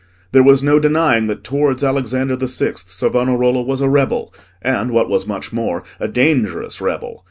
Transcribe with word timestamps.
There 0.31 0.41
was 0.41 0.63
no 0.63 0.79
denying 0.79 1.27
that 1.27 1.43
towards 1.43 1.83
Alexander 1.83 2.35
the 2.35 2.47
Sixth 2.47 2.89
Savonarola 2.91 3.61
was 3.61 3.81
a 3.81 3.87
rebel, 3.87 4.33
and, 4.59 4.89
what 4.89 5.07
was 5.09 5.27
much 5.27 5.53
more, 5.53 5.83
a 5.99 6.07
dangerous 6.07 6.81
rebel. 6.81 7.19